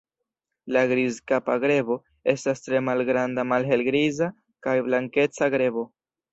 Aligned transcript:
La 0.77 0.81
Grizkapa 0.91 1.57
grebo 1.65 1.97
estas 2.33 2.65
tre 2.69 2.81
malgranda 2.89 3.47
malhelgriza 3.53 4.33
kaj 4.69 4.77
blankeca 4.91 5.55
grebo. 5.59 5.89